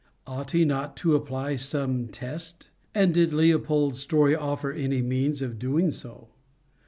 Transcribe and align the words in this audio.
Ought 0.25 0.49
he 0.49 0.65
not 0.65 0.97
to 0.97 1.13
apply 1.13 1.57
some 1.57 2.07
test? 2.07 2.71
And 2.95 3.13
did 3.13 3.35
Leopold's 3.35 3.99
story 3.99 4.35
offer 4.35 4.71
any 4.71 5.03
means 5.03 5.43
of 5.43 5.59
doing 5.59 5.91
so? 5.91 6.29